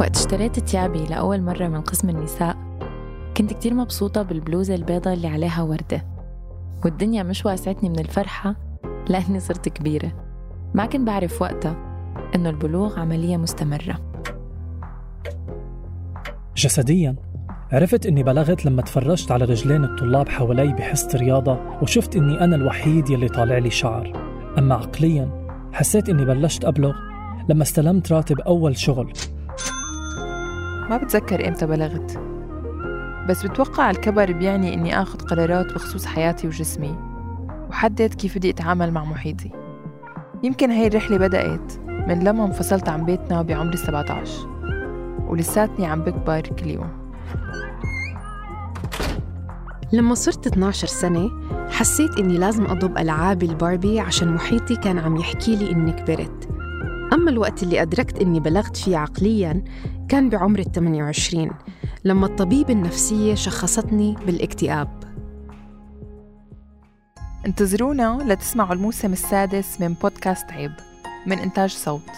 [0.00, 2.56] وقت اشتريت تيابي لأول مرة من قسم النساء
[3.36, 6.04] كنت كتير مبسوطة بالبلوزة البيضة اللي عليها وردة
[6.84, 8.56] والدنيا مش واسعتني من الفرحة
[9.08, 10.12] لأني صرت كبيرة.
[10.74, 11.76] ما كنت بعرف وقتها
[12.34, 13.98] إنه البلوغ عملية مستمرة.
[16.56, 17.16] جسديا
[17.72, 23.10] عرفت إني بلغت لما تفرجت على رجلين الطلاب حوالي بحصة رياضة وشفت إني أنا الوحيد
[23.10, 24.12] يلي طالع لي شعر.
[24.58, 26.92] أما عقليا حسيت إني بلشت أبلغ
[27.48, 29.12] لما استلمت راتب أول شغل.
[30.90, 32.20] ما بتذكر إمتى بلغت.
[33.28, 36.96] بس بتوقع الكبر بيعني إني آخذ قرارات بخصوص حياتي وجسمي
[37.68, 39.50] وحدد كيف بدي أتعامل مع محيطي.
[40.42, 44.48] يمكن هاي الرحلة بدأت من لما انفصلت عن بيتنا بعمري 17
[45.28, 46.90] ولساتني عم بكبر كل يوم.
[49.92, 51.30] لما صرت 12 سنة
[51.68, 56.48] حسيت إني لازم أضب ألعابي الباربي عشان محيطي كان عم يحكي لي إني كبرت.
[57.12, 59.64] أما الوقت اللي أدركت إني بلغت فيه عقلياً
[60.10, 61.50] كان بعمر ال 28
[62.04, 64.88] لما الطبيب النفسية شخصتني بالاكتئاب.
[67.46, 70.72] انتظرونا لتسمعوا الموسم السادس من بودكاست عيب
[71.26, 72.10] من إنتاج صوت.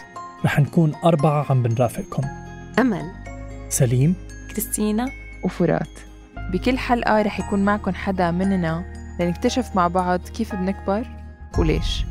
[0.44, 2.22] رح نكون أربعة عم بنرافقكم.
[2.78, 3.10] أمل.
[3.68, 4.14] سليم.
[4.50, 5.06] كريستينا.
[5.44, 5.98] وفرات.
[6.52, 8.84] بكل حلقة رح يكون معكم حدا مننا
[9.20, 11.06] لنكتشف مع بعض كيف بنكبر
[11.58, 12.04] وليش.